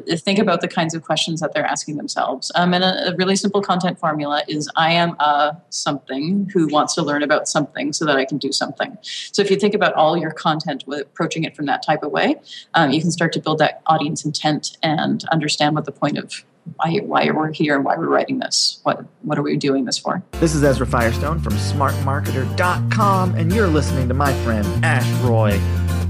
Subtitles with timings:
[0.00, 2.50] think about the kinds of questions that they're asking themselves.
[2.54, 6.94] Um, and a, a, really simple content formula is I am a something who wants
[6.94, 8.96] to learn about something so that I can do something.
[9.02, 12.36] So if you think about all your content, approaching it from that type of way,
[12.74, 16.42] um, you can start to build that audience intent and understand what the point of
[16.76, 18.80] why, why we're here and why we're writing this.
[18.84, 20.22] What, what are we doing this for?
[20.32, 25.60] This is Ezra Firestone from smartmarketer.com, and you're listening to my friend Ash Roy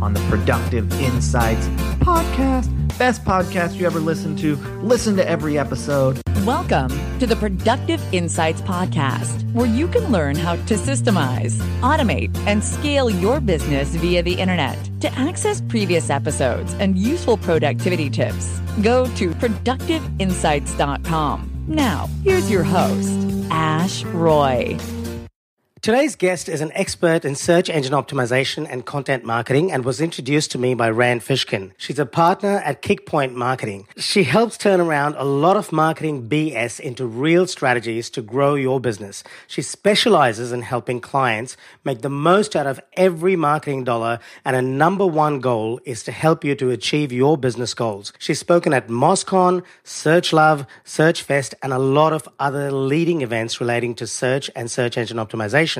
[0.02, 1.68] on the Productive Insights
[2.00, 2.68] podcast.
[2.98, 4.56] Best podcast you ever listened to.
[4.82, 6.20] Listen to every episode.
[6.44, 6.88] Welcome
[7.20, 13.08] to the Productive Insights podcast, where you can learn how to systemize, automate, and scale
[13.08, 14.76] your business via the internet.
[15.02, 21.64] To access previous episodes and useful productivity tips, go to productiveinsights.com.
[21.68, 23.12] Now, here's your host,
[23.50, 24.76] Ash Roy.
[25.82, 30.52] Today's guest is an expert in search engine optimization and content marketing and was introduced
[30.52, 31.72] to me by Rand Fishkin.
[31.76, 33.88] She's a partner at Kick Point Marketing.
[33.96, 38.78] She helps turn around a lot of marketing BS into real strategies to grow your
[38.78, 39.24] business.
[39.48, 44.62] She specializes in helping clients make the most out of every marketing dollar and her
[44.62, 48.12] number one goal is to help you to achieve your business goals.
[48.20, 53.96] She's spoken at MozCon, SearchLove, Search Fest, and a lot of other leading events relating
[53.96, 55.71] to search and search engine optimization.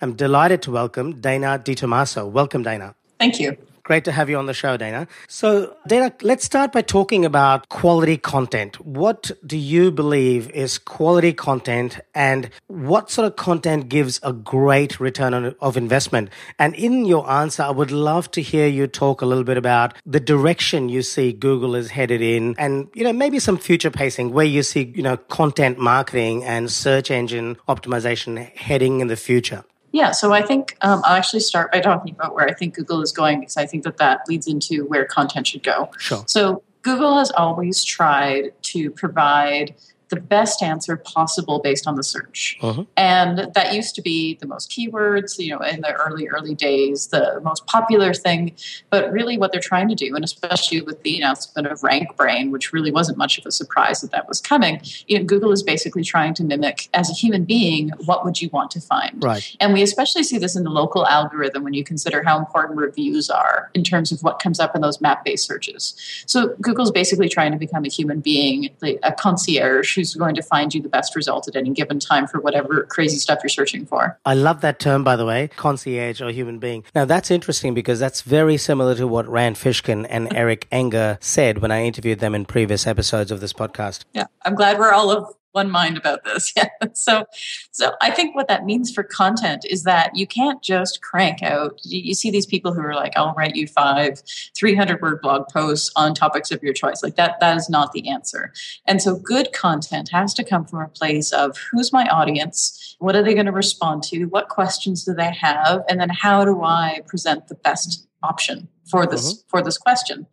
[0.00, 2.30] I'm delighted to welcome Dana DiTomaso.
[2.30, 2.94] Welcome, Dana.
[3.18, 3.56] Thank you.
[3.88, 5.08] Great to have you on the show, Dana.
[5.28, 8.78] So, Dana, let's start by talking about quality content.
[8.84, 15.00] What do you believe is quality content and what sort of content gives a great
[15.00, 16.28] return on, of investment?
[16.58, 19.94] And in your answer, I would love to hear you talk a little bit about
[20.04, 24.34] the direction you see Google is headed in and, you know, maybe some future pacing
[24.34, 29.64] where you see, you know, content marketing and search engine optimization heading in the future.
[29.92, 33.00] Yeah, so I think um, I'll actually start by talking about where I think Google
[33.00, 35.90] is going because I think that that leads into where content should go.
[35.98, 36.24] Sure.
[36.26, 39.74] So Google has always tried to provide
[40.08, 42.58] the best answer possible based on the search.
[42.62, 42.84] Uh-huh.
[42.96, 47.08] And that used to be the most keywords, you know, in the early, early days,
[47.08, 48.54] the most popular thing.
[48.90, 52.72] But really, what they're trying to do, and especially with the announcement of RankBrain, which
[52.72, 56.04] really wasn't much of a surprise that that was coming, you know, Google is basically
[56.04, 59.22] trying to mimic, as a human being, what would you want to find?
[59.22, 59.56] Right.
[59.60, 63.28] And we especially see this in the local algorithm when you consider how important reviews
[63.28, 65.94] are in terms of what comes up in those map based searches.
[66.26, 68.70] So Google's basically trying to become a human being,
[69.02, 72.40] a concierge who's going to find you the best result at any given time for
[72.40, 74.18] whatever crazy stuff you're searching for.
[74.24, 76.84] I love that term, by the way, concierge or human being.
[76.94, 81.58] Now, that's interesting because that's very similar to what Rand Fishkin and Eric Enge said
[81.58, 84.04] when I interviewed them in previous episodes of this podcast.
[84.14, 86.52] Yeah, I'm glad we're all of one mind about this.
[86.58, 86.68] Yeah.
[86.94, 87.24] So,
[87.70, 91.78] so I think what that means for content is that you can't just crank out.
[91.84, 94.22] You, you, see these people who are like, "I'll write you five
[94.56, 97.38] 300 word blog posts on topics of your choice." Like that.
[97.38, 98.52] That is not the answer.
[98.86, 103.14] And so, good content has to come from a place of who's my audience, what
[103.14, 106.64] are they going to respond to, what questions do they have, and then how do
[106.64, 109.48] I present the best option for this mm-hmm.
[109.48, 110.26] for this question.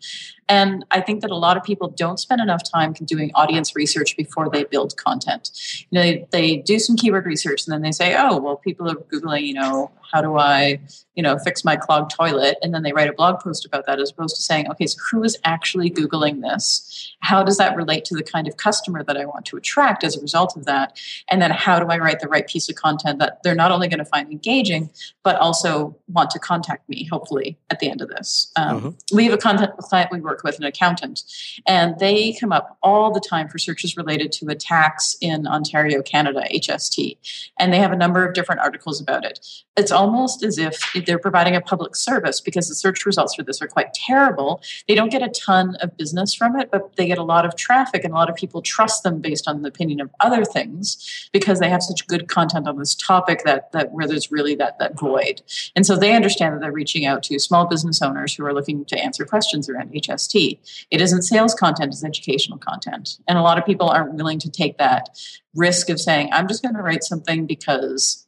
[0.47, 4.15] And i think that a lot of people don't spend enough time doing audience research
[4.15, 5.51] before they build content.
[5.89, 8.89] You know they, they do some keyword research and then they say oh well people
[8.89, 10.79] are googling you know how do i
[11.15, 12.57] you know fix my clogged toilet?
[12.61, 14.97] And then they write a blog post about that as opposed to saying okay so
[15.11, 17.13] who is actually googling this?
[17.21, 20.15] How does that relate to the kind of customer that i want to attract as
[20.15, 20.99] a result of that?
[21.29, 23.87] And then how do i write the right piece of content that they're not only
[23.87, 24.91] going to find engaging
[25.23, 29.15] but also want to contact me hopefully at the end of this um, mm-hmm.
[29.15, 31.23] we have a content client we work with an accountant
[31.67, 36.01] and they come up all the time for searches related to a tax in ontario
[36.01, 37.17] canada hst
[37.59, 39.39] and they have a number of different articles about it
[39.77, 43.61] it's almost as if they're providing a public service because the search results for this
[43.61, 44.61] are quite terrible.
[44.87, 47.55] They don't get a ton of business from it, but they get a lot of
[47.55, 51.29] traffic, and a lot of people trust them based on the opinion of other things
[51.33, 54.79] because they have such good content on this topic that that where there's really that
[54.79, 55.41] that void.
[55.75, 58.85] And so they understand that they're reaching out to small business owners who are looking
[58.85, 60.59] to answer questions around HST.
[60.91, 64.49] It isn't sales content; it's educational content, and a lot of people aren't willing to
[64.49, 65.09] take that
[65.55, 68.21] risk of saying, "I'm just going to write something because."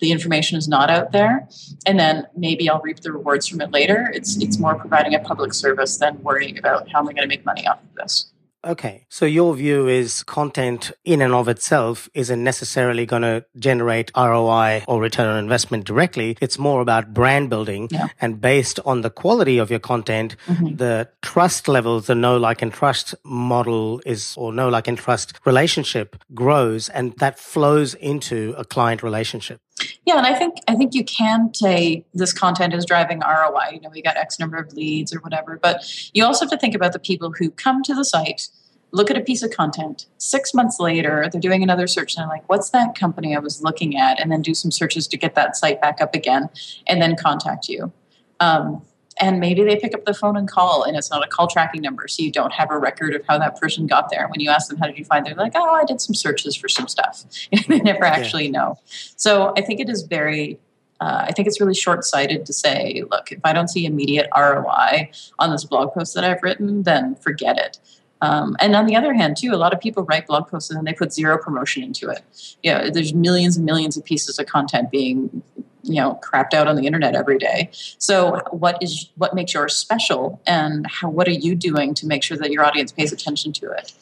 [0.00, 1.48] the information is not out there
[1.86, 5.20] and then maybe i'll reap the rewards from it later it's it's more providing a
[5.20, 8.32] public service than worrying about how am i going to make money off of this
[8.64, 9.06] Okay.
[9.08, 14.84] So your view is content in and of itself isn't necessarily going to generate ROI
[14.88, 16.36] or return on investment directly.
[16.40, 17.88] It's more about brand building.
[17.90, 18.08] Yeah.
[18.20, 20.76] And based on the quality of your content, mm-hmm.
[20.76, 25.34] the trust levels, the know, like, and trust model is, or know, like, and trust
[25.44, 29.60] relationship grows and that flows into a client relationship.
[30.06, 33.70] Yeah, and I think I think you can say this content is driving ROI.
[33.72, 35.84] You know, we got X number of leads or whatever, but
[36.14, 38.48] you also have to think about the people who come to the site,
[38.92, 40.06] look at a piece of content.
[40.18, 43.62] Six months later, they're doing another search and they're like, "What's that company I was
[43.62, 46.50] looking at?" And then do some searches to get that site back up again,
[46.86, 47.92] and then contact you.
[48.40, 48.82] Um,
[49.18, 51.80] and maybe they pick up the phone and call and it's not a call tracking
[51.80, 54.50] number so you don't have a record of how that person got there when you
[54.50, 56.88] ask them how did you find they're like oh i did some searches for some
[56.88, 57.24] stuff
[57.68, 58.50] they never actually yeah.
[58.50, 58.78] know
[59.16, 60.58] so i think it is very
[61.00, 64.28] uh, I think it's really short sighted to say, look, if I don't see immediate
[64.34, 67.78] ROI on this blog post that I've written, then forget it.
[68.22, 70.86] Um, and on the other hand, too, a lot of people write blog posts and
[70.86, 72.22] they put zero promotion into it.
[72.62, 75.42] You know, there's millions and millions of pieces of content being
[75.84, 77.70] you know crapped out on the internet every day.
[77.98, 80.40] So what is what makes yours special?
[80.46, 83.70] And how what are you doing to make sure that your audience pays attention to
[83.70, 83.92] it?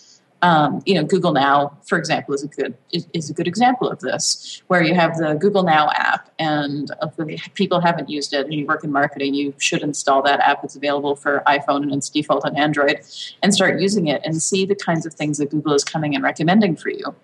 [0.45, 3.89] Um, you know google now for example is a good is, is, a good example
[3.89, 8.47] of this where you have the google now app and if people haven't used it
[8.47, 11.93] and you work in marketing you should install that app it's available for iphone and
[11.93, 13.03] it's default on android
[13.41, 16.25] and start using it and see the kinds of things that google is coming and
[16.25, 17.15] recommending for you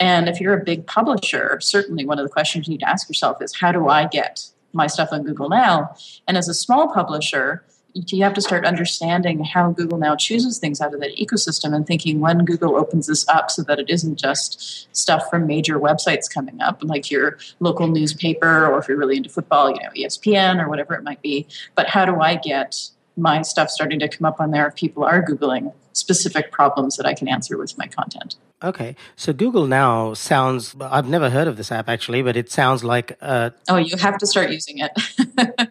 [0.00, 3.08] and if you're a big publisher, certainly one of the questions you need to ask
[3.08, 5.94] yourself is how do I get my stuff on Google Now?
[6.26, 7.64] And as a small publisher,
[7.94, 11.86] you have to start understanding how Google Now chooses things out of that ecosystem and
[11.86, 16.32] thinking when Google opens this up so that it isn't just stuff from major websites
[16.32, 20.62] coming up, like your local newspaper, or if you're really into football, you know, ESPN
[20.62, 21.46] or whatever it might be.
[21.74, 25.02] But how do I get my stuff starting to come up on there if people
[25.02, 28.36] are Googling specific problems that I can answer with my content?
[28.62, 30.74] Okay, so Google Now sounds.
[30.80, 33.16] I've never heard of this app actually, but it sounds like.
[33.20, 34.90] Uh, oh, you have to start using it.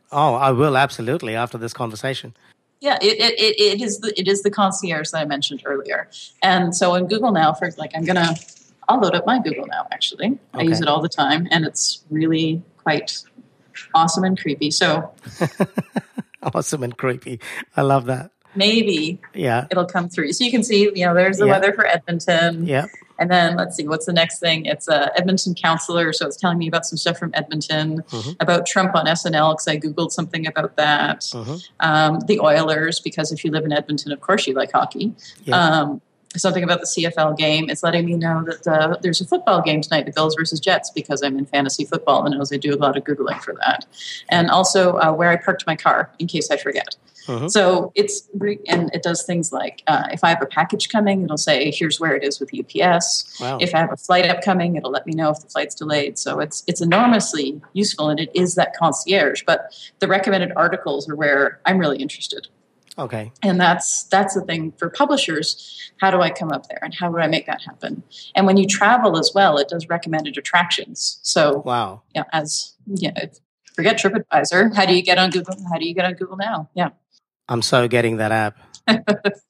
[0.12, 2.34] oh, I will absolutely after this conversation.
[2.80, 6.10] Yeah, it, it, it is the it is the concierge that I mentioned earlier,
[6.42, 8.36] and so in Google Now, for like, I'm gonna
[8.88, 9.88] I'll load up my Google Now.
[9.92, 10.40] Actually, okay.
[10.54, 13.22] I use it all the time, and it's really quite
[13.94, 14.72] awesome and creepy.
[14.72, 15.12] So
[16.42, 17.42] awesome and creepy.
[17.76, 21.38] I love that maybe yeah it'll come through so you can see you know there's
[21.38, 21.52] the yeah.
[21.52, 22.86] weather for edmonton yeah
[23.20, 26.58] and then let's see what's the next thing it's a edmonton counselor so it's telling
[26.58, 28.32] me about some stuff from edmonton mm-hmm.
[28.40, 31.56] about trump on snl because i googled something about that mm-hmm.
[31.80, 35.14] um, the oilers because if you live in edmonton of course you like hockey
[35.44, 35.56] yeah.
[35.56, 36.02] um,
[36.38, 37.70] something about the CFL game.
[37.70, 40.90] It's letting me know that uh, there's a football game tonight, the Bills versus Jets,
[40.90, 43.86] because I'm in fantasy football and knows I do a lot of Googling for that.
[44.30, 46.96] And also uh, where I parked my car in case I forget.
[47.28, 47.50] Uh-huh.
[47.50, 48.30] So it's
[48.68, 52.00] and it does things like uh, if I have a package coming, it'll say here's
[52.00, 53.40] where it is with UPS.
[53.42, 53.58] Wow.
[53.60, 56.18] If I have a flight upcoming, it'll let me know if the flight's delayed.
[56.18, 59.44] So it's it's enormously useful, and it is that concierge.
[59.46, 62.48] But the recommended articles are where I'm really interested.
[63.00, 63.32] Okay.
[63.44, 65.92] And that's that's the thing for publishers.
[66.00, 68.04] How do I come up there, and how do I make that happen?
[68.36, 71.20] And when you travel as well, it does recommended attractions.
[71.22, 73.26] So wow, yeah, as yeah,
[73.76, 74.76] forget TripAdvisor.
[74.76, 75.56] How do you get on Google?
[75.72, 76.70] How do you get on Google now?
[76.74, 76.90] Yeah.
[77.50, 78.58] I'm so getting that app.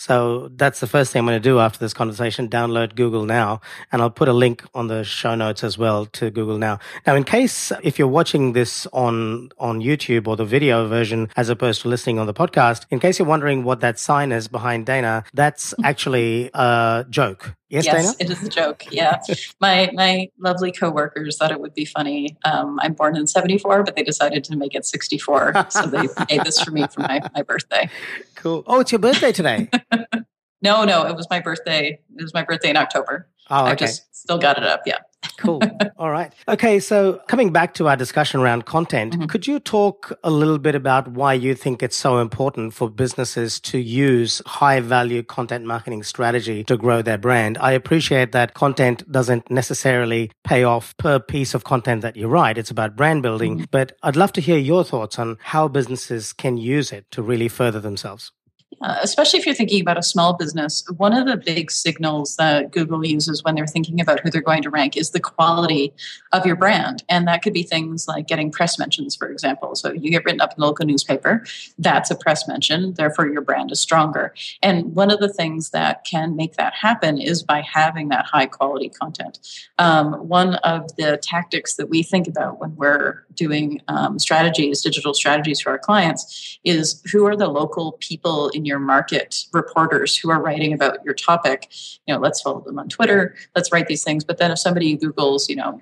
[0.00, 3.60] So that's the first thing I'm going to do after this conversation download Google Now.
[3.92, 6.78] And I'll put a link on the show notes as well to Google Now.
[7.06, 11.50] Now, in case if you're watching this on, on YouTube or the video version as
[11.50, 14.86] opposed to listening on the podcast, in case you're wondering what that sign is behind
[14.86, 17.54] Dana, that's actually a joke.
[17.70, 18.84] Yes, yes it is a joke.
[18.90, 19.20] Yeah,
[19.60, 22.36] my my lovely coworkers thought it would be funny.
[22.44, 26.44] Um, I'm born in '74, but they decided to make it '64, so they made
[26.44, 27.88] this for me for my my birthday.
[28.34, 28.64] Cool.
[28.66, 29.70] Oh, it's your birthday today.
[30.62, 32.00] no, no, it was my birthday.
[32.16, 33.28] It was my birthday in October.
[33.48, 33.70] Oh, okay.
[33.70, 34.82] I just still got it up.
[34.84, 34.98] Yeah
[35.36, 35.60] cool.
[35.96, 36.32] All right.
[36.48, 36.80] Okay.
[36.80, 39.26] So, coming back to our discussion around content, mm-hmm.
[39.26, 43.60] could you talk a little bit about why you think it's so important for businesses
[43.60, 47.58] to use high value content marketing strategy to grow their brand?
[47.58, 52.58] I appreciate that content doesn't necessarily pay off per piece of content that you write,
[52.58, 53.56] it's about brand building.
[53.56, 53.64] Mm-hmm.
[53.70, 57.48] But I'd love to hear your thoughts on how businesses can use it to really
[57.48, 58.32] further themselves.
[58.82, 62.70] Uh, especially if you're thinking about a small business, one of the big signals that
[62.70, 65.92] Google uses when they're thinking about who they're going to rank is the quality
[66.32, 67.04] of your brand.
[67.08, 69.74] And that could be things like getting press mentions, for example.
[69.74, 71.44] So you get written up in the local newspaper,
[71.78, 74.34] that's a press mention, therefore your brand is stronger.
[74.62, 78.46] And one of the things that can make that happen is by having that high
[78.46, 79.38] quality content.
[79.78, 85.14] Um, one of the tactics that we think about when we're doing um, strategies, digital
[85.14, 90.30] strategies for our clients, is who are the local people in your market, reporters who
[90.30, 91.68] are writing about your topic.
[92.06, 94.24] You know, let's follow them on Twitter, let's write these things.
[94.24, 95.80] But then if somebody Googles, you know,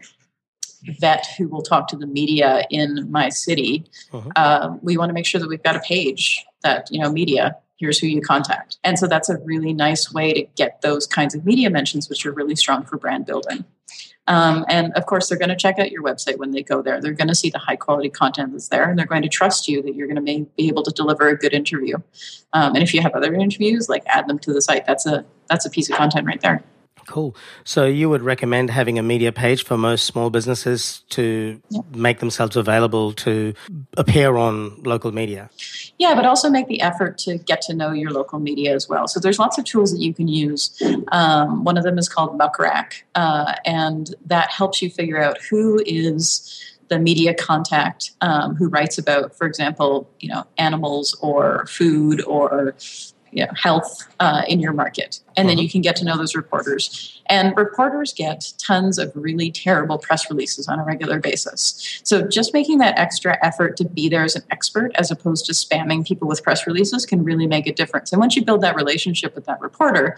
[1.01, 4.31] vet who will talk to the media in my city, uh-huh.
[4.37, 7.57] uh, we want to make sure that we've got a page that, you know, media
[7.79, 8.77] here's who you contact.
[8.85, 12.27] And so that's a really nice way to get those kinds of media mentions, which
[12.27, 13.65] are really strong for brand building.
[14.29, 17.01] Um, and of course, they're going to check out your website when they go there.
[17.01, 19.67] They're going to see the high quality content that's there, and they're going to trust
[19.67, 21.97] you that you're going to be able to deliver a good interview.
[22.53, 24.87] Um, and if you have other interviews, like add them to the site.
[24.87, 26.63] That's a that's a piece of content right there.
[27.09, 27.35] Cool.
[27.65, 31.81] So you would recommend having a media page for most small businesses to yeah.
[31.95, 33.55] make themselves available to
[33.97, 35.49] appear on local media?
[35.97, 39.09] Yeah, but also make the effort to get to know your local media as well.
[39.09, 40.79] So there's lots of tools that you can use.
[41.11, 45.39] Um, one of them is called Muck Rack, uh, and that helps you figure out
[45.49, 51.67] who is the media contact um, who writes about, for example, you know, animals or
[51.67, 52.75] food or
[53.31, 55.21] you know, health uh, in your market.
[55.37, 55.63] And then mm-hmm.
[55.63, 57.21] you can get to know those reporters.
[57.27, 62.01] And reporters get tons of really terrible press releases on a regular basis.
[62.03, 65.53] So just making that extra effort to be there as an expert as opposed to
[65.53, 68.13] spamming people with press releases can really make a difference.
[68.13, 70.17] And once you build that relationship with that reporter,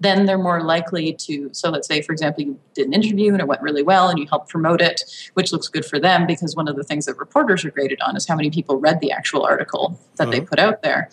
[0.00, 1.48] then they're more likely to.
[1.52, 4.18] So, let's say, for example, you did an interview and it went really well and
[4.18, 5.02] you helped promote it,
[5.34, 8.16] which looks good for them because one of the things that reporters are graded on
[8.16, 10.32] is how many people read the actual article that mm-hmm.
[10.32, 11.10] they put out there.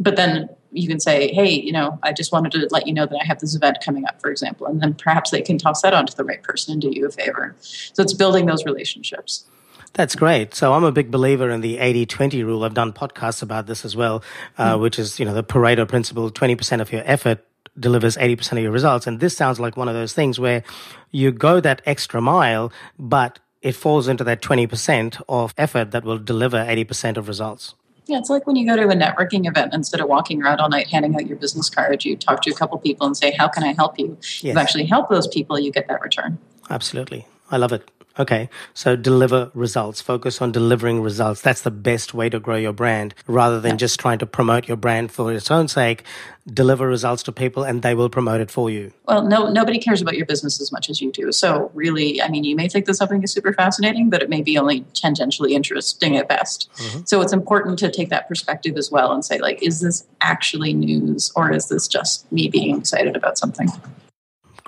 [0.00, 3.06] But then you can say, hey, you know, I just wanted to let you know
[3.06, 4.66] that I have this event coming up, for example.
[4.66, 7.06] And then perhaps they can toss that on to the right person and do you
[7.06, 7.54] a favor.
[7.60, 9.46] So it's building those relationships.
[9.92, 10.54] That's great.
[10.54, 12.64] So I'm a big believer in the 80-20 rule.
[12.64, 14.24] I've done podcasts about this as well,
[14.58, 14.82] uh, mm-hmm.
[14.82, 17.46] which is, you know, the Pareto principle, 20% of your effort
[17.78, 19.06] delivers 80% of your results.
[19.06, 20.64] And this sounds like one of those things where
[21.12, 26.18] you go that extra mile, but it falls into that 20% of effort that will
[26.18, 27.74] deliver 80% of results.
[28.06, 30.68] Yeah, it's like when you go to a networking event, instead of walking around all
[30.68, 33.48] night handing out your business card, you talk to a couple people and say, How
[33.48, 34.18] can I help you?
[34.20, 34.42] Yes.
[34.42, 36.38] You actually help those people, you get that return.
[36.68, 37.26] Absolutely.
[37.50, 37.90] I love it.
[38.16, 40.00] Okay, so deliver results.
[40.00, 41.40] Focus on delivering results.
[41.40, 43.76] That's the best way to grow your brand rather than yeah.
[43.78, 46.04] just trying to promote your brand for its own sake.
[46.46, 48.92] Deliver results to people and they will promote it for you.
[49.06, 51.32] Well, no, nobody cares about your business as much as you do.
[51.32, 54.42] So, really, I mean, you may think that something is super fascinating, but it may
[54.42, 56.70] be only tangentially interesting at best.
[56.76, 57.00] Mm-hmm.
[57.06, 60.74] So, it's important to take that perspective as well and say, like, is this actually
[60.74, 63.68] news or is this just me being excited about something?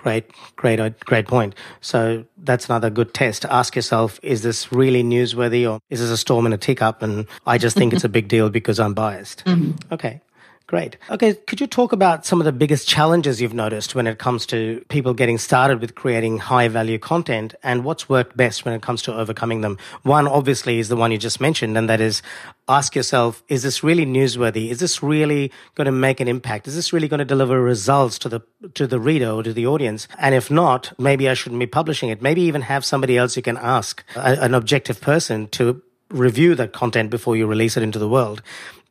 [0.06, 1.56] Great, great, uh, great point.
[1.80, 3.44] So that's another good test.
[3.46, 7.02] Ask yourself, is this really newsworthy or is this a storm in a teacup?
[7.02, 9.44] And I just think it's a big deal because I'm biased.
[9.46, 9.92] Mm-hmm.
[9.92, 10.20] Okay.
[10.68, 10.96] Great.
[11.10, 14.44] Okay, could you talk about some of the biggest challenges you've noticed when it comes
[14.46, 18.82] to people getting started with creating high value content and what's worked best when it
[18.82, 19.78] comes to overcoming them?
[20.02, 22.20] One, obviously, is the one you just mentioned, and that is
[22.66, 24.70] ask yourself, is this really newsworthy?
[24.70, 26.66] Is this really going to make an impact?
[26.66, 28.40] Is this really going to deliver results to the,
[28.74, 30.08] to the reader or to the audience?
[30.18, 32.20] And if not, maybe I shouldn't be publishing it.
[32.20, 36.72] Maybe even have somebody else you can ask, a, an objective person to review that
[36.72, 38.42] content before you release it into the world.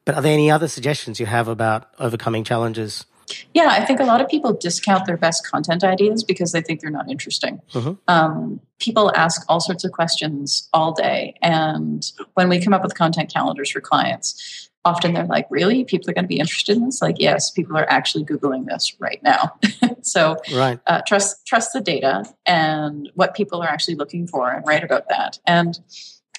[0.05, 3.05] But are there any other suggestions you have about overcoming challenges?
[3.53, 6.81] Yeah, I think a lot of people discount their best content ideas because they think
[6.81, 7.60] they're not interesting.
[7.74, 7.93] Mm-hmm.
[8.07, 11.36] Um, people ask all sorts of questions all day.
[11.41, 12.05] And
[12.36, 15.84] when we come up with content calendars for clients, often they're like, really?
[15.84, 17.01] People are going to be interested in this?
[17.01, 19.57] Like, yes, people are actually Googling this right now.
[20.01, 20.79] so right.
[20.86, 25.10] Uh, trust, trust the data and what people are actually looking for and write about
[25.10, 25.39] that.
[25.48, 25.79] And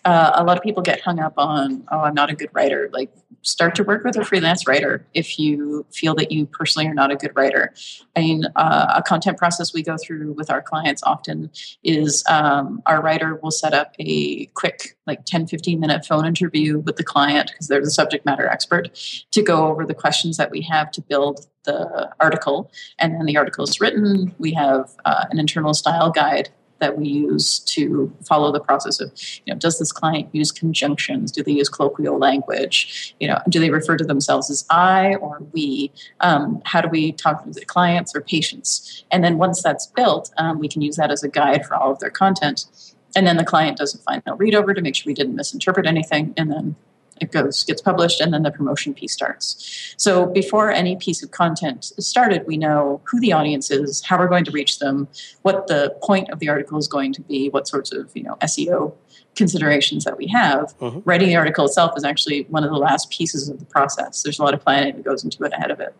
[0.05, 2.89] uh, a lot of people get hung up on, oh, I'm not a good writer.
[2.93, 3.11] Like,
[3.43, 7.13] start to work with a freelance writer if you feel that you personally are not
[7.13, 7.73] a good writer.
[8.17, 11.51] I mean, uh, a content process we go through with our clients often
[11.85, 16.81] is um, our writer will set up a quick, like 10, 15 minute phone interview
[16.81, 18.91] with the client because they're the subject matter expert
[19.31, 22.71] to go over the questions that we have to build the article.
[22.99, 24.35] And then the article is written.
[24.39, 29.13] We have uh, an internal style guide that we use to follow the process of
[29.45, 31.33] you know does this client use conjunctions?
[31.33, 33.15] Do they use colloquial language?
[33.21, 35.93] You know do they refer to themselves as i or we?
[36.21, 39.05] Um, how do we talk to the clients or patients?
[39.11, 41.93] And then once that's built um, we can use that as a guide for all
[41.93, 42.67] of their content.
[43.15, 45.87] And then the client does a final read over to make sure we didn't misinterpret
[45.87, 46.77] anything and then
[47.21, 49.95] it goes gets published and then the promotion piece starts.
[49.97, 54.19] So before any piece of content is started we know who the audience is how
[54.19, 55.09] we're going to reach them
[55.43, 58.37] what the point of the article is going to be what sorts of you know
[58.43, 58.95] seo
[59.35, 60.77] considerations that we have.
[60.79, 61.01] Mm-hmm.
[61.05, 64.23] writing the article itself is actually one of the last pieces of the process.
[64.23, 65.95] There's a lot of planning that goes into it ahead of it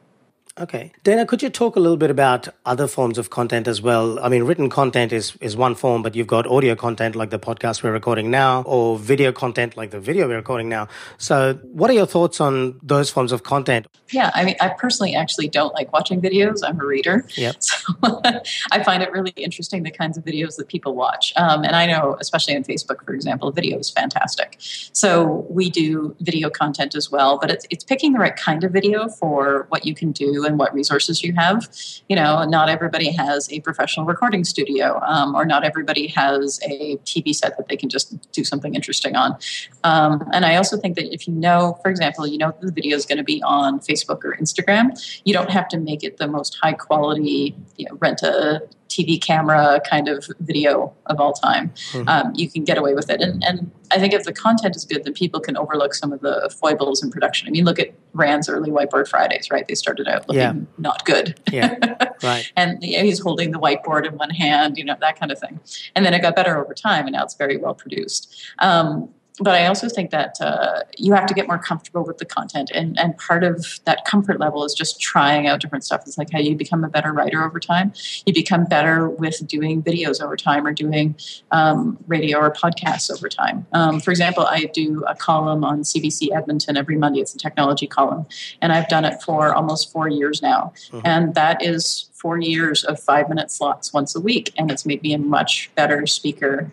[0.59, 0.91] Okay.
[1.05, 4.19] Dana, could you talk a little bit about other forms of content as well?
[4.21, 7.39] I mean, written content is, is one form, but you've got audio content like the
[7.39, 10.89] podcast we're recording now, or video content like the video we're recording now.
[11.19, 13.87] So, what are your thoughts on those forms of content?
[14.11, 16.61] Yeah, I mean, I personally actually don't like watching videos.
[16.65, 17.27] I'm a reader.
[17.35, 17.57] Yep.
[17.67, 18.21] So,
[18.73, 21.33] I find it really interesting the kinds of videos that people watch.
[21.37, 24.57] Um, and I know, especially on Facebook, for example, video is fantastic.
[24.59, 28.73] So, we do video content as well, but it's, it's picking the right kind of
[28.73, 31.69] video for what you can do and what resources you have.
[32.09, 36.97] You know, not everybody has a professional recording studio, um, or not everybody has a
[36.99, 39.37] TV set that they can just do something interesting on.
[39.85, 42.97] Um, and I also think that if you know, for example, you know the video
[42.97, 46.29] is going to be on Facebook or Instagram, you don't have to make it the
[46.29, 48.63] most high quality, you know, rent a
[48.97, 51.71] TV camera kind of video of all time.
[51.93, 52.09] Mm-hmm.
[52.09, 53.21] Um, you can get away with it.
[53.21, 56.21] And, and I think if the content is good, then people can overlook some of
[56.21, 57.47] the foibles in production.
[57.49, 59.67] I mean, look at Rand's early Whiteboard Fridays, right?
[59.67, 60.55] They started out looking yeah.
[60.79, 61.39] not good.
[61.53, 61.77] Yeah,
[62.23, 62.51] right.
[62.57, 65.39] and you know, he's holding the whiteboard in one hand, you know, that kind of
[65.39, 65.61] thing.
[65.95, 68.35] And then it got better over time, and now it's very well produced.
[68.59, 72.25] Um, but I also think that uh, you have to get more comfortable with the
[72.25, 76.03] content, and and part of that comfort level is just trying out different stuff.
[76.07, 77.93] It's like how you become a better writer over time.
[78.25, 81.17] You become better with doing videos over time, or doing
[81.51, 83.67] um, radio or podcasts over time.
[83.73, 87.21] Um, for example, I do a column on CBC Edmonton every Monday.
[87.21, 88.27] It's a technology column,
[88.63, 91.01] and I've done it for almost four years now, mm-hmm.
[91.05, 95.03] and that is four years of five minute slots once a week, and it's made
[95.03, 96.71] me a much better speaker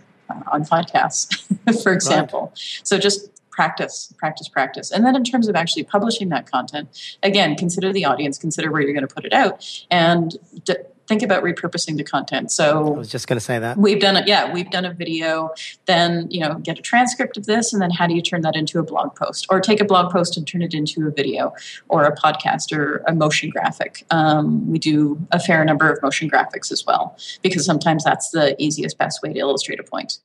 [0.52, 1.44] on podcasts,
[1.84, 2.52] for example.
[2.54, 2.82] Right.
[2.84, 4.92] So just practice, practice, practice.
[4.92, 6.90] And then in terms of actually publishing that content,
[7.22, 10.76] again, consider the audience, consider where you're going to put it out, and d-
[11.08, 12.52] think about repurposing the content.
[12.52, 14.28] So I was just going to say that we've done it.
[14.28, 15.52] Yeah, we've done a video.
[15.86, 18.56] Then you know, get a transcript of this, and then how do you turn that
[18.56, 21.54] into a blog post, or take a blog post and turn it into a video,
[21.90, 24.06] or a podcast, or a motion graphic.
[24.12, 28.56] Um, we do a fair number of motion graphics as well because sometimes that's the
[28.62, 30.20] easiest, best way to illustrate a point.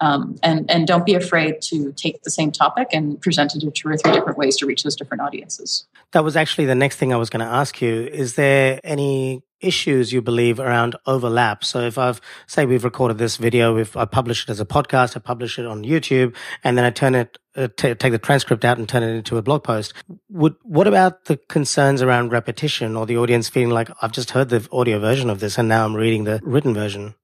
[0.00, 3.72] Um, and and don't be afraid to take the same topic and present it in
[3.72, 5.86] two or three different ways to reach those different audiences.
[6.12, 8.08] That was actually the next thing I was going to ask you.
[8.12, 11.64] Is there any issues you believe around overlap.
[11.64, 15.16] So if I've say we've recorded this video, if I publish it as a podcast,
[15.16, 18.64] I publish it on YouTube, and then I turn it uh, t- take the transcript
[18.64, 19.94] out and turn it into a blog post.
[20.30, 24.50] Would what about the concerns around repetition or the audience feeling like I've just heard
[24.50, 27.14] the audio version of this and now I'm reading the written version?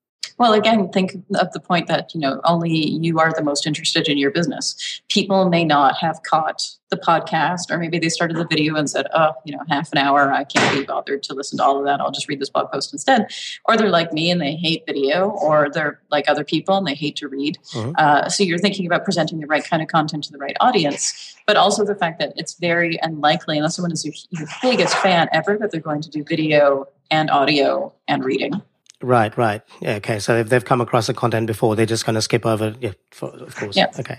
[0.41, 4.09] Well, again, think of the point that you know only you are the most interested
[4.09, 5.03] in your business.
[5.09, 9.07] People may not have caught the podcast, or maybe they started the video and said,
[9.15, 11.85] "Oh, you know, half an hour, I can't be bothered to listen to all of
[11.85, 12.01] that.
[12.01, 13.31] I'll just read this blog post instead."
[13.67, 16.95] Or they're like me and they hate video, or they're like other people and they
[16.95, 17.59] hate to read.
[17.75, 17.93] Mm-hmm.
[17.99, 21.37] Uh, so you're thinking about presenting the right kind of content to the right audience,
[21.47, 25.59] but also the fact that it's very unlikely, unless someone is your biggest fan ever,
[25.59, 28.63] that they're going to do video and audio and reading.
[29.03, 29.63] Right, right.
[29.81, 30.19] Yeah, okay.
[30.19, 32.75] So if they've come across the content before, they're just going to skip over.
[32.81, 33.77] Yeah, for, of course.
[33.77, 33.87] Yeah.
[33.99, 34.19] Okay.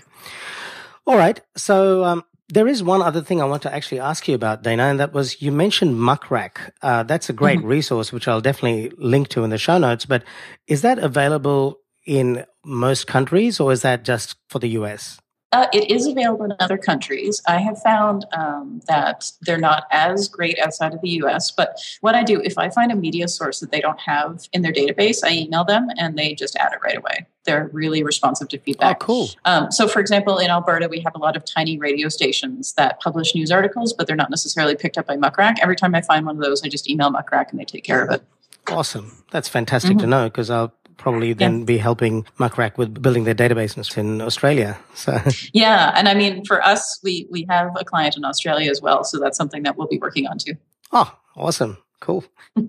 [1.06, 1.40] All right.
[1.56, 4.84] So um, there is one other thing I want to actually ask you about, Dana,
[4.84, 6.74] and that was you mentioned Muck Rack.
[6.82, 7.68] Uh, that's a great mm-hmm.
[7.68, 10.04] resource, which I'll definitely link to in the show notes.
[10.04, 10.24] But
[10.66, 15.20] is that available in most countries, or is that just for the US?
[15.52, 17.42] Uh, it is available in other countries.
[17.46, 21.50] I have found um, that they're not as great outside of the US.
[21.50, 24.62] But what I do, if I find a media source that they don't have in
[24.62, 27.26] their database, I email them and they just add it right away.
[27.44, 29.02] They're really responsive to feedback.
[29.02, 29.30] Oh, cool.
[29.44, 33.00] Um, so, for example, in Alberta, we have a lot of tiny radio stations that
[33.00, 35.58] publish news articles, but they're not necessarily picked up by Muck Rack.
[35.60, 37.84] Every time I find one of those, I just email Muck Rack and they take
[37.84, 38.22] care of it.
[38.68, 39.24] Awesome.
[39.32, 40.00] That's fantastic mm-hmm.
[40.00, 41.64] to know because I'll probably then yeah.
[41.64, 44.78] be helping Muck Rack with building their databases in Australia.
[44.94, 45.18] So
[45.52, 49.04] yeah, and I mean for us, we we have a client in Australia as well,
[49.04, 50.54] so that's something that we'll be working on too.
[50.92, 51.78] Oh, awesome!
[52.02, 52.24] Cool.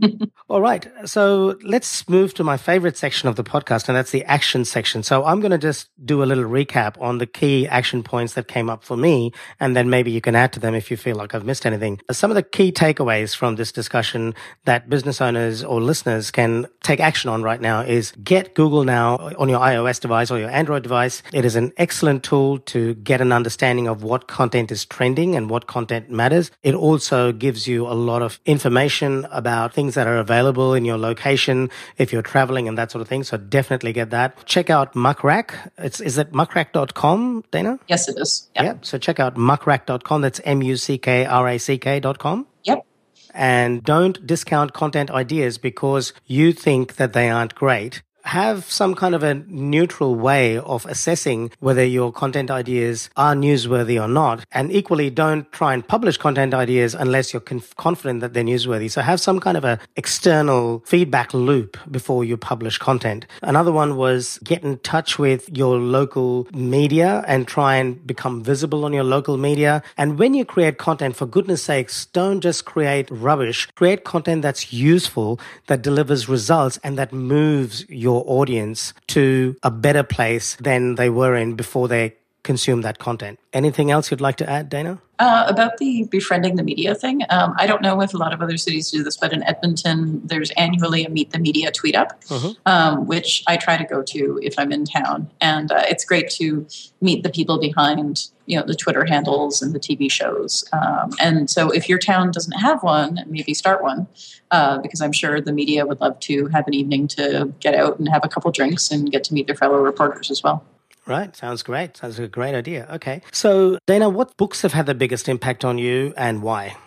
[0.47, 0.87] All right.
[1.05, 5.01] So let's move to my favorite section of the podcast, and that's the action section.
[5.01, 8.47] So I'm going to just do a little recap on the key action points that
[8.47, 11.15] came up for me, and then maybe you can add to them if you feel
[11.15, 11.99] like I've missed anything.
[12.11, 16.99] Some of the key takeaways from this discussion that business owners or listeners can take
[16.99, 20.83] action on right now is get Google Now on your iOS device or your Android
[20.83, 21.23] device.
[21.33, 25.49] It is an excellent tool to get an understanding of what content is trending and
[25.49, 26.51] what content matters.
[26.61, 30.97] It also gives you a lot of information about things that are available in your
[30.97, 33.23] location if you're traveling and that sort of thing.
[33.23, 34.45] So definitely get that.
[34.45, 35.71] Check out Muck Rack.
[35.77, 37.79] It's, is it muckrack.com, Dana?
[37.87, 38.49] Yes, it is.
[38.55, 38.65] Yep.
[38.65, 38.75] Yeah.
[38.81, 40.21] So check out muckrack.com.
[40.21, 42.47] That's M-U-C-K-R-A-C-K.com.
[42.63, 42.85] Yep.
[43.33, 49.15] And don't discount content ideas because you think that they aren't great have some kind
[49.15, 54.45] of a neutral way of assessing whether your content ideas are newsworthy or not.
[54.51, 58.89] And equally, don't try and publish content ideas unless you're conf- confident that they're newsworthy.
[58.89, 63.25] So have some kind of a external feedback loop before you publish content.
[63.41, 68.85] Another one was get in touch with your local media and try and become visible
[68.85, 69.83] on your local media.
[69.97, 73.67] And when you create content, for goodness sakes, don't just create rubbish.
[73.75, 79.71] Create content that's useful, that delivers results and that moves your your audience to a
[79.71, 83.39] better place than they were in before they consume that content.
[83.53, 85.01] Anything else you'd like to add, Dana?
[85.19, 88.41] Uh, about the befriending the media thing, um, I don't know if a lot of
[88.41, 92.21] other cities do this, but in Edmonton, there's annually a Meet the Media tweet up,
[92.25, 92.51] mm-hmm.
[92.65, 95.29] um, which I try to go to if I'm in town.
[95.39, 96.67] And uh, it's great to
[96.99, 100.65] meet the people behind you know the Twitter handles and the TV shows.
[100.73, 104.07] Um, and so, if your town doesn't have one, maybe start one,
[104.51, 107.99] uh, because I'm sure the media would love to have an evening to get out
[107.99, 110.65] and have a couple drinks and get to meet their fellow reporters as well.
[111.05, 111.35] Right.
[111.35, 111.97] Sounds great.
[111.97, 112.87] Sounds like a great idea.
[112.93, 113.21] Okay.
[113.31, 116.77] So, Dana, what books have had the biggest impact on you and why?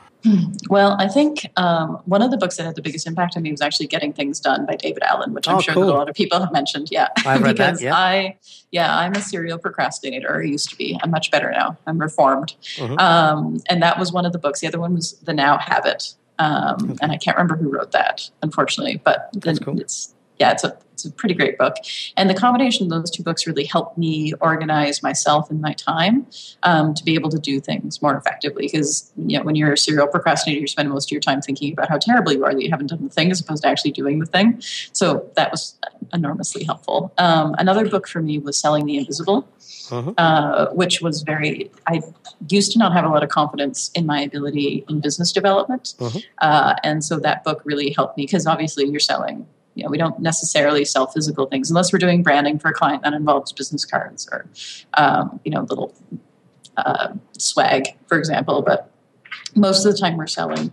[0.68, 3.52] Well, I think um, one of the books that had the biggest impact on me
[3.52, 5.86] was actually Getting Things Done by David Allen, which I'm oh, sure cool.
[5.86, 6.88] that a lot of people have mentioned.
[6.90, 7.94] Yeah, I've read because that, yeah.
[7.94, 8.36] I,
[8.72, 10.28] yeah, I'm a serial procrastinator.
[10.28, 10.98] Or used to be.
[11.02, 11.78] I'm much better now.
[11.86, 12.54] I'm reformed.
[12.76, 12.98] Mm-hmm.
[12.98, 14.60] Um, and that was one of the books.
[14.60, 16.96] The other one was The Now Habit, um, okay.
[17.02, 19.00] and I can't remember who wrote that, unfortunately.
[19.04, 19.30] But
[19.62, 19.78] cool.
[19.78, 21.74] it's yeah, it's a it's a pretty great book.
[22.16, 26.26] And the combination of those two books really helped me organize myself and my time
[26.62, 28.66] um, to be able to do things more effectively.
[28.66, 31.70] Because you know, when you're a serial procrastinator, you spend most of your time thinking
[31.74, 33.92] about how terrible you are that you haven't done the thing as opposed to actually
[33.92, 34.58] doing the thing.
[34.92, 35.78] So that was
[36.14, 37.12] enormously helpful.
[37.18, 39.48] Um, another book for me was Selling the Invisible.
[39.88, 40.12] Uh-huh.
[40.18, 42.00] Uh, which was very, I
[42.48, 45.94] used to not have a lot of confidence in my ability in business development.
[46.00, 46.18] Uh-huh.
[46.38, 49.46] Uh, and so that book really helped me because obviously you're selling
[49.76, 53.02] you know, we don't necessarily sell physical things unless we're doing branding for a client
[53.02, 54.46] that involves business cards or,
[54.94, 55.94] um, you know, little
[56.78, 58.62] uh, swag, for example.
[58.62, 58.90] But
[59.54, 60.72] most of the time, we're selling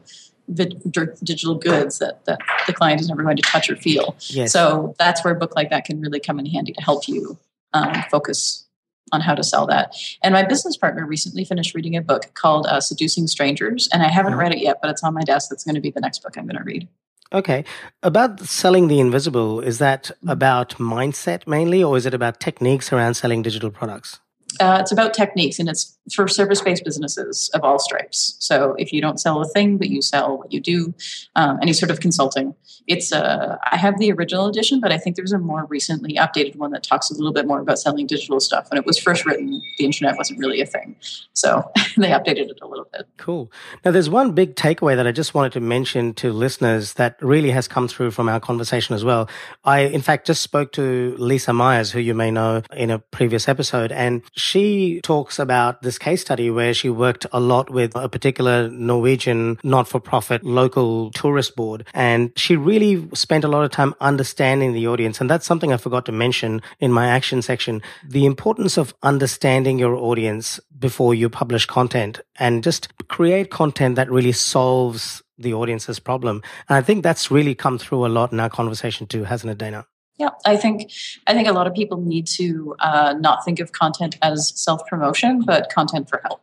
[0.54, 4.16] digital goods that, that the client is never going to touch or feel.
[4.28, 4.54] Yes.
[4.54, 7.38] So that's where a book like that can really come in handy to help you
[7.74, 8.66] um, focus
[9.12, 9.94] on how to sell that.
[10.24, 14.08] And my business partner recently finished reading a book called uh, Seducing Strangers, and I
[14.08, 14.42] haven't mm-hmm.
[14.42, 15.50] read it yet, but it's on my desk.
[15.50, 16.88] That's going to be the next book I'm going to read.
[17.32, 17.64] Okay.
[18.02, 20.30] About selling the invisible, is that mm-hmm.
[20.30, 24.20] about mindset mainly, or is it about techniques around selling digital products?
[24.60, 28.36] Uh, it's about techniques and it's for service based businesses of all stripes.
[28.40, 30.94] So if you don't sell a thing, but you sell what you do,
[31.36, 32.56] um, any sort of consulting,
[32.88, 36.58] it's uh, I have the original edition, but I think there's a more recently updated
[36.58, 38.70] one that talks a little bit more about selling digital stuff.
[38.70, 40.96] When it was first written, the internet wasn't really a thing,
[41.34, 43.08] so they updated it a little bit.
[43.18, 43.52] Cool.
[43.86, 47.52] Now, there's one big takeaway that I just wanted to mention to listeners that really
[47.52, 49.30] has come through from our conversation as well.
[49.64, 53.48] I, in fact, just spoke to Lisa Myers, who you may know in a previous
[53.48, 58.10] episode, and she talks about this case study where she worked a lot with a
[58.10, 63.94] particular Norwegian not-for-profit local tourist board, and she really really spent a lot of time
[64.02, 65.22] understanding the audience.
[65.22, 67.82] And that's something I forgot to mention in my action section.
[68.08, 74.12] The importance of understanding your audience before you publish content and just create content that
[74.12, 76.42] really solves the audience's problem.
[76.70, 79.58] And I think that's really come through a lot in our conversation too, hasn't it,
[79.58, 79.86] Dana?
[80.18, 80.92] Yeah, I think
[81.28, 84.86] I think a lot of people need to uh, not think of content as self
[84.88, 86.42] promotion, but content for help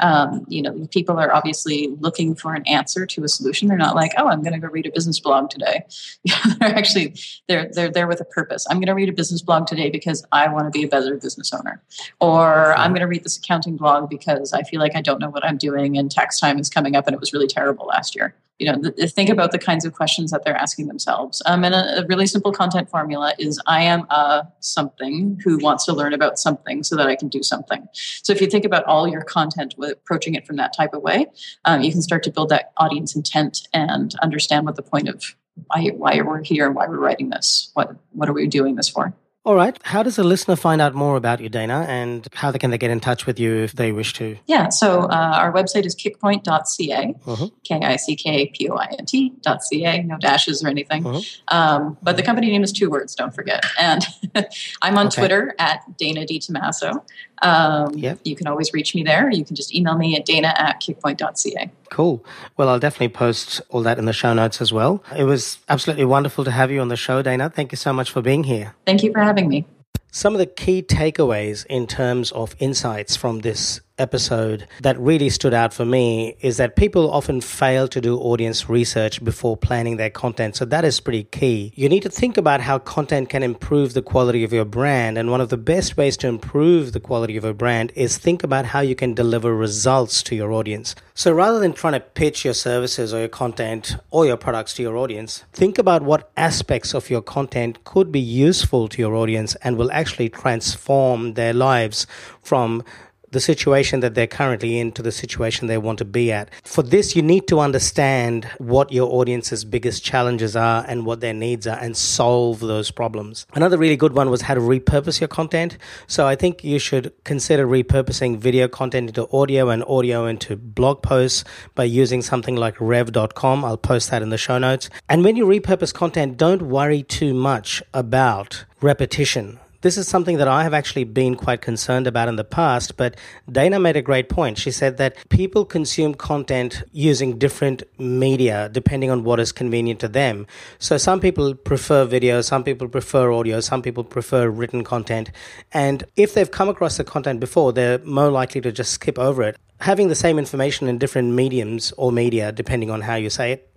[0.00, 3.68] um, you know people are obviously looking for an answer to a solution.
[3.68, 5.84] They're not like oh i'm going to go read a business blog today.
[6.60, 7.14] They're actually
[7.48, 8.66] they're they're there with a purpose.
[8.70, 11.16] I'm going to read a business blog today because i want to be a better
[11.16, 11.82] business owner.
[12.20, 15.30] Or i'm going to read this accounting blog because i feel like i don't know
[15.30, 18.14] what i'm doing and tax time is coming up and it was really terrible last
[18.14, 21.40] year you know, th- think about the kinds of questions that they're asking themselves.
[21.46, 25.84] Um, and a, a, really simple content formula is I am a something who wants
[25.86, 27.86] to learn about something so that I can do something.
[27.94, 31.02] So if you think about all your content, with approaching it from that type of
[31.02, 31.26] way,
[31.64, 35.36] um, you can start to build that audience intent and understand what the point of
[35.66, 37.70] why, why we're here and why we're writing this.
[37.74, 39.14] What, what are we doing this for?
[39.48, 39.78] All right.
[39.82, 42.90] How does a listener find out more about you, Dana, and how can they get
[42.90, 44.36] in touch with you if they wish to?
[44.46, 44.68] Yeah.
[44.68, 47.48] So uh, our website is kickpoint.ca, uh-huh.
[47.64, 51.06] K I C K P O I N T.ca, no dashes or anything.
[51.06, 51.22] Uh-huh.
[51.48, 53.64] Um, but the company name is two words, don't forget.
[53.80, 54.04] And
[54.82, 55.22] I'm on okay.
[55.22, 57.02] Twitter at Dana DiTomaso.
[57.42, 58.18] Um, yep.
[58.24, 59.30] You can always reach me there.
[59.30, 61.70] You can just email me at dana at kickpoint.ca.
[61.90, 62.24] Cool.
[62.56, 65.02] Well, I'll definitely post all that in the show notes as well.
[65.16, 67.50] It was absolutely wonderful to have you on the show, Dana.
[67.50, 68.74] Thank you so much for being here.
[68.86, 69.66] Thank you for having me.
[70.10, 75.54] Some of the key takeaways in terms of insights from this episode that really stood
[75.54, 80.10] out for me is that people often fail to do audience research before planning their
[80.10, 80.56] content.
[80.56, 81.72] So that is pretty key.
[81.74, 85.18] You need to think about how content can improve the quality of your brand.
[85.18, 88.42] And one of the best ways to improve the quality of a brand is think
[88.42, 90.94] about how you can deliver results to your audience.
[91.14, 94.82] So rather than trying to pitch your services or your content or your products to
[94.82, 99.54] your audience, think about what aspects of your content could be useful to your audience
[99.56, 102.06] and will actually transform their lives
[102.42, 102.82] from
[103.30, 106.50] the situation that they're currently in to the situation they want to be at.
[106.64, 111.34] For this, you need to understand what your audience's biggest challenges are and what their
[111.34, 113.46] needs are and solve those problems.
[113.54, 115.76] Another really good one was how to repurpose your content.
[116.06, 121.02] So I think you should consider repurposing video content into audio and audio into blog
[121.02, 123.64] posts by using something like rev.com.
[123.64, 124.88] I'll post that in the show notes.
[125.08, 130.48] And when you repurpose content, don't worry too much about repetition this is something that
[130.48, 133.16] I have actually been quite concerned about in the past, but
[133.50, 134.58] Dana made a great point.
[134.58, 140.08] She said that people consume content using different media depending on what is convenient to
[140.08, 140.46] them.
[140.78, 145.30] So some people prefer video, some people prefer audio, some people prefer written content.
[145.72, 149.44] And if they've come across the content before, they're more likely to just skip over
[149.44, 149.56] it.
[149.80, 153.72] Having the same information in different mediums or media, depending on how you say it,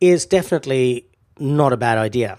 [0.00, 1.06] is definitely
[1.38, 2.36] not a bad idea.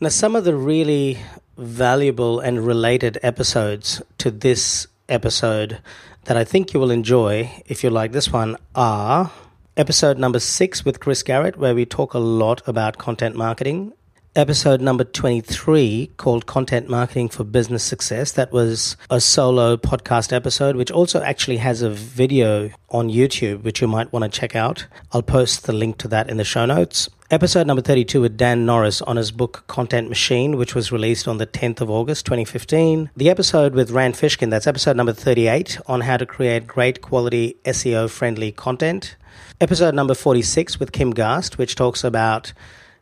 [0.00, 1.18] Now, some of the really
[1.56, 5.78] valuable and related episodes to this episode
[6.24, 9.30] that I think you will enjoy if you like this one are
[9.76, 13.92] episode number six with Chris Garrett, where we talk a lot about content marketing.
[14.36, 18.32] Episode number 23 called Content Marketing for Business Success.
[18.32, 23.80] That was a solo podcast episode, which also actually has a video on YouTube, which
[23.80, 24.88] you might want to check out.
[25.12, 28.64] I'll post the link to that in the show notes episode number 32 with Dan
[28.64, 33.10] Norris on his book Content Machine, which was released on the 10th of August 2015.
[33.16, 37.56] The episode with Rand Fishkin, that's episode number 38 on how to create great quality
[37.64, 39.16] SEO friendly content.
[39.60, 42.52] Episode number 46 with Kim Garst, which talks about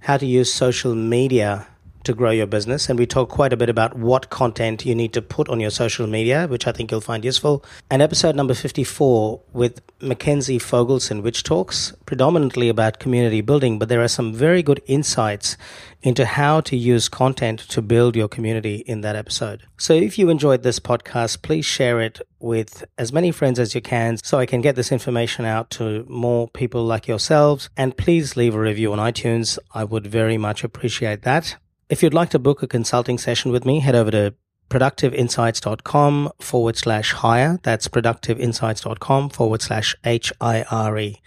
[0.02, 1.66] how to use social media
[2.04, 2.88] to grow your business.
[2.88, 5.70] And we talk quite a bit about what content you need to put on your
[5.70, 7.64] social media, which I think you'll find useful.
[7.90, 14.02] And episode number 54 with Mackenzie Fogelson, which talks predominantly about community building, but there
[14.02, 15.56] are some very good insights
[16.02, 19.62] into how to use content to build your community in that episode.
[19.78, 23.80] So if you enjoyed this podcast, please share it with as many friends as you
[23.80, 27.70] can so I can get this information out to more people like yourselves.
[27.76, 29.58] And please leave a review on iTunes.
[29.72, 31.56] I would very much appreciate that.
[31.92, 34.34] If you'd like to book a consulting session with me, head over to
[34.70, 37.60] productiveinsights.com forward slash hire.
[37.62, 41.20] That's productiveinsights.com forward slash H I R E.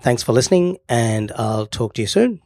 [0.00, 2.40] Thanks for listening, and I'll talk to you soon.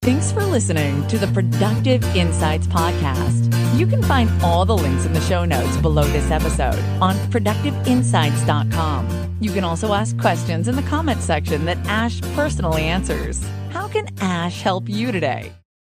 [0.00, 3.54] Thanks for listening to the Productive Insights Podcast.
[3.78, 9.36] You can find all the links in the show notes below this episode on productiveinsights.com.
[9.40, 13.46] You can also ask questions in the comment section that Ash personally answers.
[13.68, 15.52] How can Ash help you today?